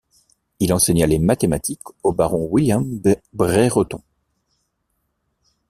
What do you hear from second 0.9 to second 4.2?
les mathématiques au baron William Brereton.